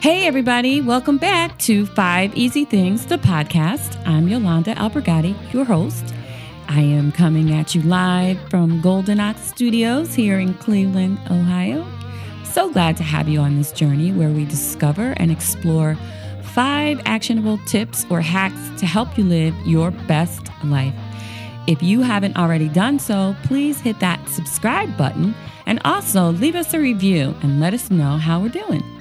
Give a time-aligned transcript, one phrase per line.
[0.00, 4.00] Hey, everybody, welcome back to Five Easy Things, the podcast.
[4.06, 6.14] I'm Yolanda Albergati, your host.
[6.68, 11.84] I am coming at you live from Golden Ox Studios here in Cleveland, Ohio.
[12.44, 15.98] So glad to have you on this journey where we discover and explore
[16.44, 20.94] five actionable tips or hacks to help you live your best life.
[21.66, 25.34] If you haven't already done so, please hit that subscribe button
[25.66, 28.97] and also leave us a review and let us know how we're doing.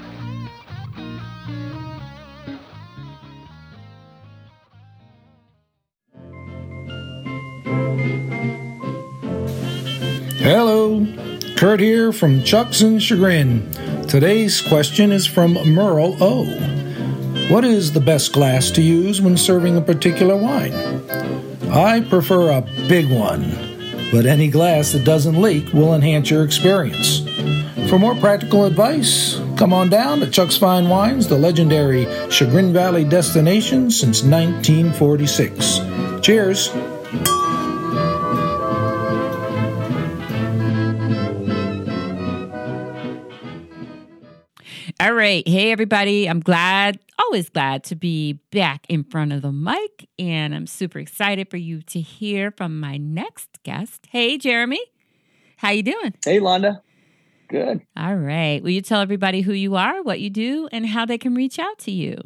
[11.58, 13.68] Kurt here from Chucks and Chagrin.
[14.08, 16.46] Today's question is from Merle O.
[17.50, 20.72] What is the best glass to use when serving a particular wine?
[21.72, 23.42] I prefer a big one,
[24.12, 27.22] but any glass that doesn't leak will enhance your experience.
[27.90, 33.04] For more practical advice, come on down to Chuck's Fine Wines, the legendary Chagrin Valley
[33.04, 35.80] destination since 1946.
[36.22, 36.70] Cheers!
[45.08, 45.48] All right.
[45.48, 46.28] Hey, everybody.
[46.28, 50.10] I'm glad, always glad to be back in front of the mic.
[50.20, 54.06] And I'm super excited for you to hear from my next guest.
[54.10, 54.82] Hey, Jeremy.
[55.56, 56.14] How you doing?
[56.26, 56.82] Hey, Londa.
[57.48, 57.84] Good.
[57.96, 58.62] All right.
[58.62, 61.58] Will you tell everybody who you are, what you do, and how they can reach
[61.58, 62.18] out to you?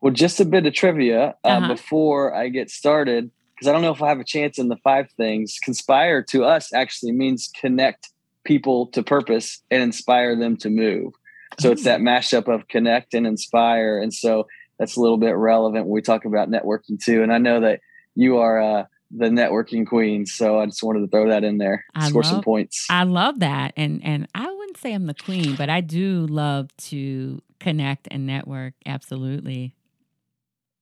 [0.00, 1.68] Well, just a bit of trivia uh, uh-huh.
[1.68, 3.30] before I get started
[3.62, 5.56] because I don't know if I have a chance in the five things.
[5.62, 8.10] Conspire to us actually means connect
[8.44, 11.12] people to purpose and inspire them to move.
[11.60, 14.00] So it's that mashup of connect and inspire.
[14.00, 14.48] And so
[14.80, 17.22] that's a little bit relevant when we talk about networking too.
[17.22, 17.78] And I know that
[18.16, 21.84] you are uh, the networking queen, so I just wanted to throw that in there,
[21.94, 22.88] I score love, some points.
[22.90, 26.74] I love that, and and I wouldn't say I'm the queen, but I do love
[26.88, 28.74] to connect and network.
[28.86, 29.76] Absolutely.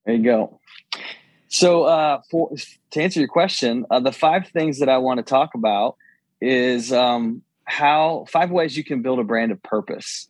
[0.07, 0.61] There you go.
[1.51, 2.53] So, uh, for,
[2.93, 5.97] to answer your question, uh, the five things that I want to talk about
[6.41, 10.29] is um, how five ways you can build a brand of purpose.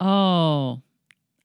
[0.00, 0.82] Oh,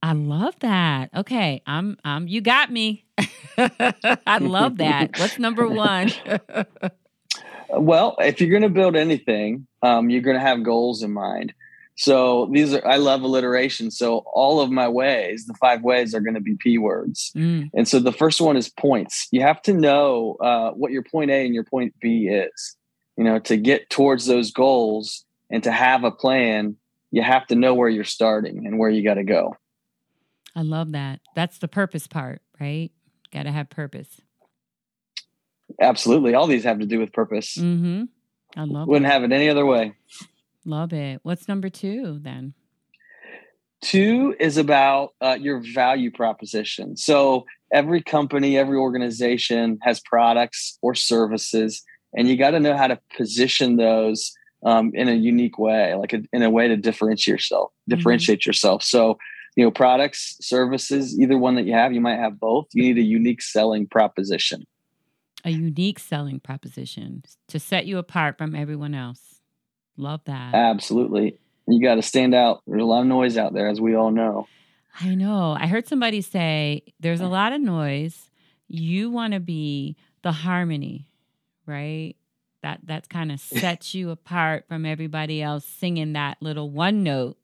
[0.01, 1.12] I love that.
[1.16, 3.06] Okay, I'm um you got me.
[3.57, 5.19] I love that.
[5.19, 6.12] What's number 1?
[7.69, 11.53] well, if you're going to build anything, um, you're going to have goals in mind.
[11.96, 13.92] So these are I love alliteration.
[13.92, 17.31] So all of my ways, the five ways are going to be p words.
[17.36, 17.70] Mm.
[17.74, 19.28] And so the first one is points.
[19.31, 22.76] You have to know uh, what your point A and your point B is.
[23.16, 26.78] You know, to get towards those goals and to have a plan,
[27.12, 29.56] you have to know where you're starting and where you got to go.
[30.56, 31.20] I love that.
[31.36, 32.92] That's the purpose part, right?
[33.31, 34.20] Got to have purpose.
[35.80, 36.34] Absolutely.
[36.34, 37.56] All these have to do with purpose.
[37.56, 38.06] Mm-hmm.
[38.56, 38.88] I love.
[38.88, 39.14] Wouldn't that.
[39.14, 39.94] have it any other way.
[40.66, 41.19] Love it.
[41.24, 42.53] What's number two then?
[43.81, 46.96] Two is about uh, your value proposition.
[46.96, 52.88] So every company, every organization has products or services, and you got to know how
[52.88, 54.31] to position those
[54.66, 57.72] um, in a unique way, like a, in a way to differentiate yourself.
[57.72, 57.97] Mm-hmm.
[57.97, 58.50] Differentiate mm-hmm.
[58.50, 58.84] yourself.
[58.84, 59.18] So
[59.56, 62.68] you know, products, services, either one that you have, you might have both.
[62.74, 64.66] You need a unique selling proposition.
[65.45, 69.32] A unique selling proposition to set you apart from everyone else.
[69.98, 70.54] Love that.
[70.54, 71.40] Absolutely.
[71.68, 72.62] You got to stand out.
[72.68, 74.48] There's a lot of noise out there, as we all know.
[75.00, 75.56] I know.
[75.59, 78.30] I heard somebody say there's a lot of noise.
[78.68, 81.08] You want to be the harmony,
[81.66, 82.16] right?
[82.62, 87.38] That that kind of sets you apart from everybody else singing that little one note.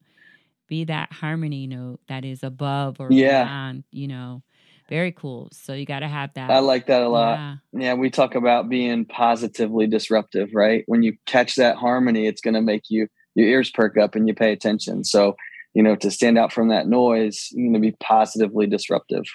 [0.67, 3.43] Be that harmony note that is above or yeah.
[3.43, 4.43] beyond, you know.
[4.89, 5.49] Very cool.
[5.51, 6.49] So you got to have that.
[6.49, 7.37] I like that a lot.
[7.37, 7.55] Yeah.
[7.73, 10.83] yeah, we talk about being positively disruptive, right?
[10.87, 14.27] When you catch that harmony, it's going to make you your ears perk up and
[14.27, 15.03] you pay attention.
[15.03, 15.35] So,
[15.75, 19.25] you know, to stand out from that noise, you're going to be positively disruptive.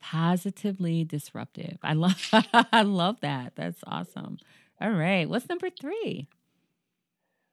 [0.00, 1.78] Positively disruptive.
[1.82, 2.28] I love
[2.72, 3.54] I love that.
[3.56, 4.38] That's awesome.
[4.80, 5.28] All right.
[5.28, 6.28] What's number 3?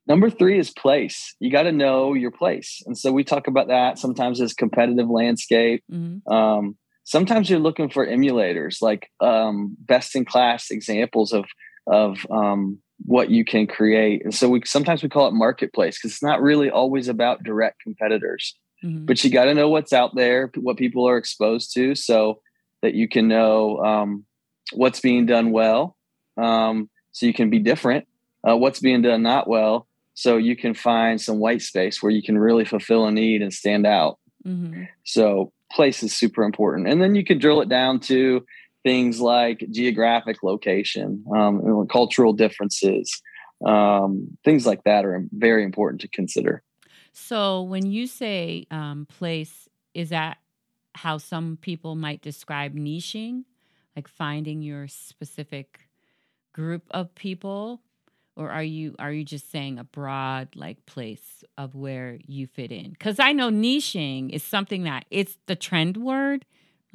[0.07, 1.36] Number three is place.
[1.39, 2.83] You got to know your place.
[2.86, 5.83] And so we talk about that sometimes as competitive landscape.
[5.92, 6.31] Mm-hmm.
[6.31, 11.46] Um, sometimes you're looking for emulators like um, best in class examples of
[11.88, 14.24] of um, what you can create.
[14.24, 17.81] And so we sometimes we call it marketplace because it's not really always about direct
[17.81, 18.57] competitors.
[18.84, 19.06] Mm-hmm.
[19.06, 22.42] But you got to know what's out there, what people are exposed to, so
[22.81, 24.25] that you can know um,
[24.74, 25.96] what's being done well,
[26.38, 28.06] um, so you can be different.
[28.48, 32.22] Uh, what's being done not well, so you can find some white space where you
[32.22, 34.19] can really fulfill a need and stand out.
[34.46, 34.84] Mm-hmm.
[35.04, 38.45] So place is super important, and then you can drill it down to
[38.83, 43.22] things like geographic location, um, cultural differences,
[43.66, 46.63] um, things like that are very important to consider.
[47.13, 50.38] So, when you say um, place, is that
[50.95, 53.44] how some people might describe niching,
[53.95, 55.89] like finding your specific
[56.54, 57.81] group of people,
[58.36, 62.72] or are you are you just saying a broad like place of where you fit
[62.72, 62.92] in?
[62.92, 66.46] Because I know niching is something that it's the trend word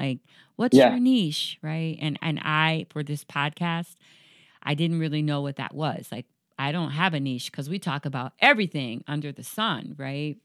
[0.01, 0.19] like,
[0.57, 0.91] what's yeah.
[0.91, 1.59] your niche?
[1.63, 1.99] Right.
[2.01, 3.97] And and I for this podcast,
[4.63, 6.09] I didn't really know what that was.
[6.11, 6.25] Like,
[6.59, 10.39] I don't have a niche because we talk about everything under the sun, right?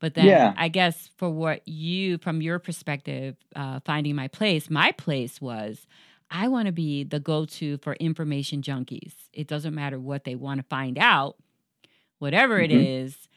[0.00, 0.54] But then yeah.
[0.56, 5.86] I guess for what you, from your perspective, uh, finding my place, my place was
[6.30, 9.14] I want to be the go to for information junkies.
[9.32, 11.36] It doesn't matter what they want to find out,
[12.18, 12.76] whatever mm-hmm.
[12.76, 13.28] it is,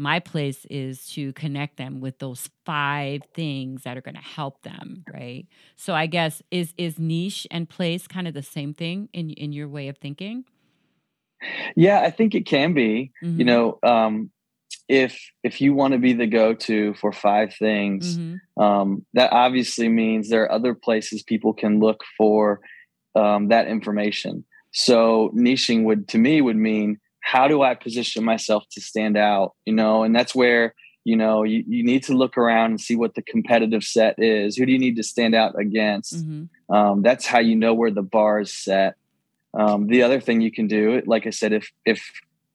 [0.00, 4.62] my place is to connect them with those five things that are going to help
[4.62, 9.08] them right so i guess is is niche and place kind of the same thing
[9.12, 10.44] in in your way of thinking
[11.76, 13.38] yeah i think it can be mm-hmm.
[13.38, 14.30] you know um
[14.90, 18.62] if if you want to be the go-to for five things mm-hmm.
[18.62, 22.60] um that obviously means there are other places people can look for
[23.14, 28.64] um that information so niching would to me would mean how do I position myself
[28.72, 29.54] to stand out?
[29.66, 32.96] You know, and that's where, you know, you, you need to look around and see
[32.96, 34.56] what the competitive set is.
[34.56, 36.16] Who do you need to stand out against?
[36.16, 36.74] Mm-hmm.
[36.74, 38.94] Um, that's how you know where the bar is set.
[39.52, 42.02] Um, the other thing you can do, like I said, if if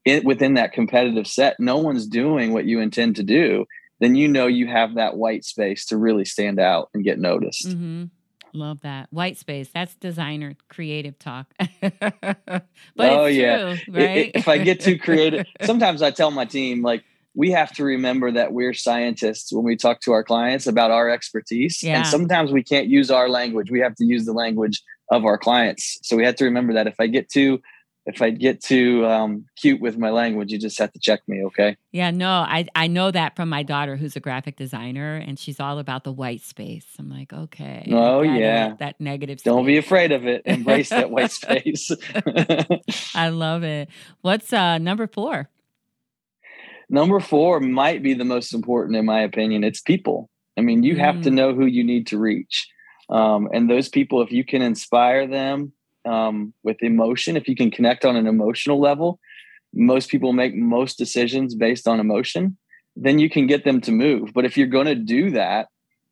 [0.06, 3.66] it, within that competitive set, no one's doing what you intend to do,
[4.00, 7.68] then you know you have that white space to really stand out and get noticed.
[7.68, 8.06] Mm-hmm.
[8.54, 9.12] Love that.
[9.12, 9.70] White space.
[9.74, 11.48] That's designer creative talk.
[11.82, 12.64] but
[12.98, 13.76] oh, yeah.
[13.76, 14.32] True, right?
[14.34, 17.04] if I get too creative, sometimes I tell my team, like,
[17.38, 21.10] we have to remember that we're scientists when we talk to our clients about our
[21.10, 21.84] expertise.
[21.84, 21.98] Yeah.
[21.98, 23.70] And sometimes we can't use our language.
[23.70, 24.82] We have to use the language
[25.12, 26.00] of our clients.
[26.02, 27.62] So we have to remember that if I get too
[28.06, 31.44] if I get too um, cute with my language, you just have to check me,
[31.46, 31.76] okay?
[31.92, 35.60] Yeah, no, I I know that from my daughter, who's a graphic designer, and she's
[35.60, 36.86] all about the white space.
[37.00, 37.88] I'm like, okay.
[37.92, 39.40] Oh yeah, that negative.
[39.40, 39.52] Space.
[39.52, 40.44] Don't be afraid of it.
[40.46, 41.92] Embrace that white space.
[43.16, 43.90] I love it.
[44.22, 45.50] What's uh, number four?
[46.88, 49.64] Number four might be the most important, in my opinion.
[49.64, 50.30] It's people.
[50.58, 51.00] I mean, you mm.
[51.00, 51.34] have to mm.
[51.34, 52.68] know who you need to reach,
[53.10, 55.74] um, and those people, if you can inspire them
[56.06, 59.20] um, with emotion, if you can connect on an emotional level,
[59.74, 62.58] most people make most decisions based on emotion,
[62.96, 64.32] then you can get them to move.
[64.34, 65.68] But if you're going to do that,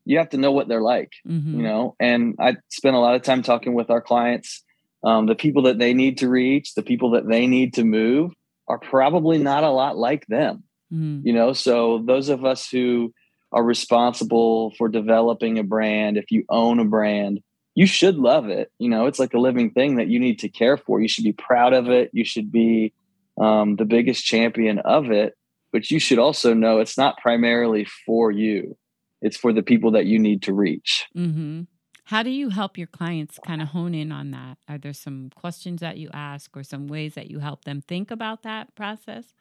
[0.06, 1.58] you have to know what they're like, mm-hmm.
[1.58, 1.96] you know.
[2.00, 4.64] And I spend a lot of time talking with our clients.
[5.04, 8.32] Um, the people that they need to reach, the people that they need to move,
[8.68, 11.26] are probably not a lot like them, mm-hmm.
[11.26, 11.54] you know.
[11.54, 13.14] So those of us who
[13.52, 17.42] are responsible for developing a brand, if you own a brand,
[17.76, 18.72] you should love it.
[18.80, 21.02] You know, it's like a living thing that you need to care for.
[21.02, 22.12] You should be proud of it.
[22.14, 22.94] You should be
[23.40, 25.36] um, the biggest champion of it.
[25.72, 28.78] But you should also know it's not primarily for you,
[29.22, 31.08] it's for the people that you need to reach.
[31.18, 31.62] Mm-hmm.
[32.06, 34.58] How do you help your clients kind of hone in on that?
[34.68, 38.12] Are there some questions that you ask or some ways that you help them think
[38.12, 39.34] about that process?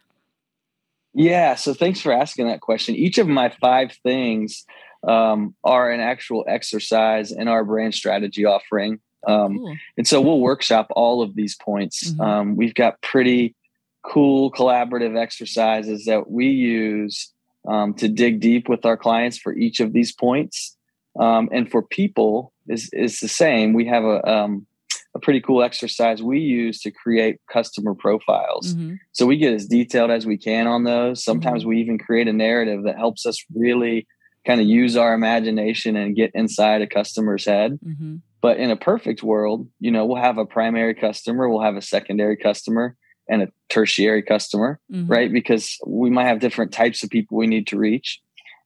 [1.14, 2.94] Yeah, so thanks for asking that question.
[2.94, 4.64] Each of my five things
[5.06, 9.00] um, are an actual exercise in our brand strategy offering.
[9.26, 9.76] Um, cool.
[9.96, 12.10] And so we'll workshop all of these points.
[12.10, 12.20] Mm-hmm.
[12.20, 13.54] Um, we've got pretty
[14.02, 17.32] cool collaborative exercises that we use
[17.68, 20.76] um, to dig deep with our clients for each of these points.
[21.18, 23.74] Um, and for people is is the same.
[23.74, 24.66] We have a um,
[25.14, 28.74] a pretty cool exercise we use to create customer profiles.
[28.74, 28.94] Mm-hmm.
[29.12, 31.22] So we get as detailed as we can on those.
[31.22, 31.70] Sometimes mm-hmm.
[31.70, 34.06] we even create a narrative that helps us really
[34.46, 37.78] kind of use our imagination and get inside a customer's head.
[37.84, 38.16] Mm-hmm.
[38.40, 41.82] But in a perfect world, you know, we'll have a primary customer, we'll have a
[41.82, 42.96] secondary customer
[43.28, 45.10] and a tertiary customer, mm-hmm.
[45.10, 45.32] right?
[45.32, 48.20] Because we might have different types of people we need to reach.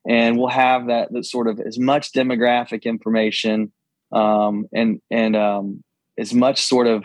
[0.08, 3.72] And we'll have that, that sort of as much demographic information
[4.12, 5.82] um, and and um,
[6.18, 7.04] as much sort of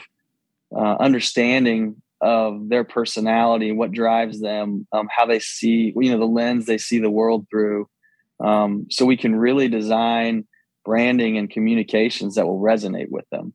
[0.76, 6.26] uh, understanding of their personality, what drives them, um, how they see, you know, the
[6.26, 7.90] lens they see the world through,
[8.44, 10.48] um, so we can really design
[10.84, 13.54] branding and communications that will resonate with them.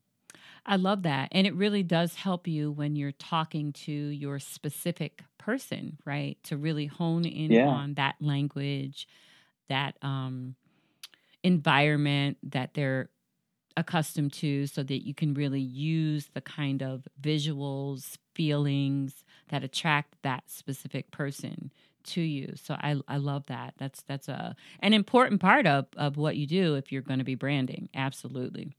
[0.65, 1.29] I love that.
[1.31, 6.37] And it really does help you when you're talking to your specific person, right?
[6.43, 7.67] To really hone in yeah.
[7.67, 9.07] on that language,
[9.69, 10.55] that um,
[11.41, 13.09] environment that they're
[13.77, 20.15] accustomed to, so that you can really use the kind of visuals, feelings that attract
[20.23, 21.71] that specific person
[22.03, 22.53] to you.
[22.55, 23.75] So I I love that.
[23.77, 27.25] That's that's a an important part of of what you do if you're going to
[27.25, 27.89] be branding.
[27.93, 28.73] Absolutely.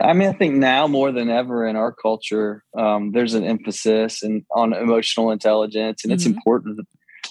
[0.00, 4.24] I mean, I think now more than ever in our culture, um, there's an emphasis
[4.24, 6.34] and on emotional intelligence, and it's mm-hmm.
[6.34, 6.80] important.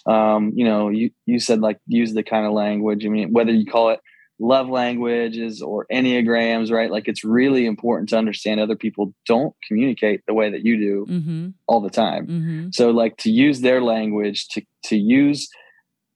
[0.06, 3.06] Um, you know, you you said like use the kind of language.
[3.06, 4.00] I mean, whether you call it
[4.40, 6.92] love languages or enneagrams, right?
[6.92, 11.06] Like it's really important to understand other people don't communicate the way that you do
[11.10, 11.50] mm-hmm.
[11.68, 12.28] all the time.
[12.28, 12.68] Mm-hmm.
[12.72, 15.50] So, like to use their language to to use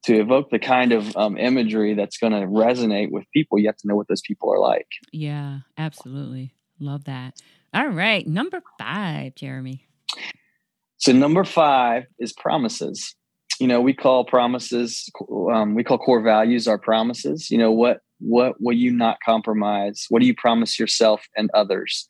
[0.07, 3.75] to evoke the kind of um, imagery that's going to resonate with people, you have
[3.75, 4.87] to know what those people are like.
[5.11, 6.53] Yeah, absolutely.
[6.79, 7.41] Love that.
[7.73, 8.25] All right.
[8.25, 9.85] Number five, Jeremy.
[10.97, 13.15] So, number five is promises.
[13.59, 15.09] You know, we call promises,
[15.51, 17.49] um, we call core values our promises.
[17.51, 20.05] You know, what, what will you not compromise?
[20.09, 22.07] What do you promise yourself and others?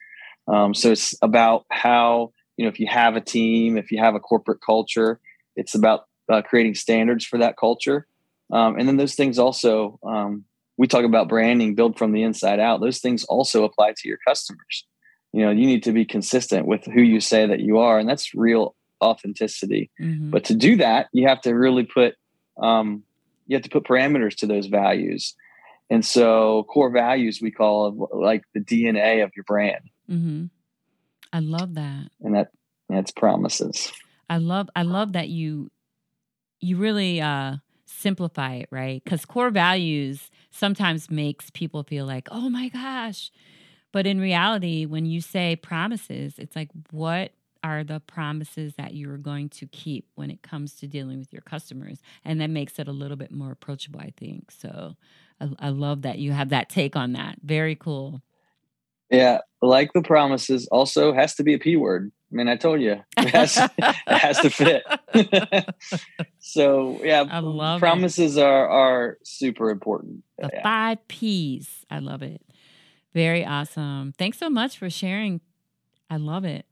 [0.48, 4.16] Um, so, it's about how, you know, if you have a team, if you have
[4.16, 5.20] a corporate culture,
[5.56, 8.08] it's about uh, creating standards for that culture.
[8.52, 10.46] Um, and then those things also, um,
[10.78, 12.82] we talk about branding, build from the inside out.
[12.82, 14.86] Those things also apply to your customers.
[15.34, 18.08] You know, you need to be consistent with who you say that you are, and
[18.08, 19.92] that's real authenticity.
[20.00, 20.30] Mm-hmm.
[20.30, 22.16] But to do that, you have to really put
[22.62, 23.04] um,
[23.48, 25.36] you have to put parameters to those values.
[25.90, 29.90] And so, core values we call like the DNA of your brand.
[30.10, 30.46] Mm-hmm.
[31.32, 32.50] I love that, and that
[32.90, 33.92] that's promises.
[34.30, 35.72] I love I love that you
[36.60, 39.04] you really uh, simplify it, right?
[39.04, 43.32] Because core values sometimes makes people feel like, oh my gosh.
[43.92, 47.32] But in reality, when you say promises, it's like, what
[47.64, 51.42] are the promises that you're going to keep when it comes to dealing with your
[51.42, 52.02] customers?
[52.24, 54.52] And that makes it a little bit more approachable, I think.
[54.52, 54.96] So
[55.40, 57.38] I, I love that you have that take on that.
[57.44, 58.22] Very cool.
[59.10, 62.12] Yeah, like the promises, also has to be a P word.
[62.32, 64.84] I mean, I told you it has, it has to fit.
[66.40, 68.44] so yeah, I love promises it.
[68.44, 70.24] are are super important.
[70.38, 70.64] The yeah.
[70.64, 71.86] five P's.
[71.90, 72.42] I love it.
[73.14, 74.14] Very awesome.
[74.18, 75.42] Thanks so much for sharing.
[76.10, 76.66] I love it.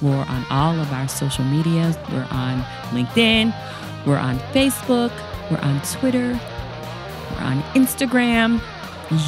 [0.00, 1.96] We're on all of our social medias.
[2.10, 3.54] We're on LinkedIn.
[4.06, 5.12] We're on Facebook.
[5.50, 6.38] We're on Twitter.
[7.40, 8.60] We're on Instagram.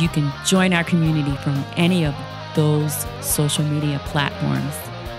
[0.01, 2.15] You can join our community from any of
[2.55, 4.75] those social media platforms.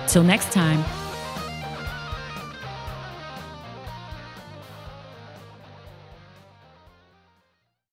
[0.07, 0.83] Till next time.